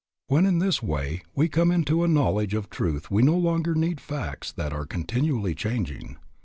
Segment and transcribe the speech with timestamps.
[0.25, 4.01] When in this way we come into a knowledge of truth we no longer need
[4.01, 6.17] facts that are continually changing.